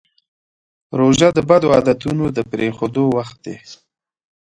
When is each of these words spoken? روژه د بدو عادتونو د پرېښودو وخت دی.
روژه 0.99 1.29
د 1.33 1.39
بدو 1.49 1.67
عادتونو 1.75 2.25
د 2.35 2.39
پرېښودو 2.51 3.03
وخت 3.17 3.37
دی. 3.45 3.57